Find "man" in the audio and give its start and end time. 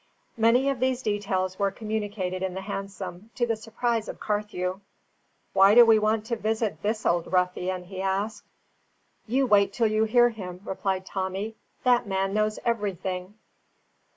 12.07-12.33